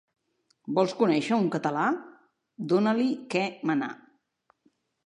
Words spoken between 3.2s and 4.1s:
què manar.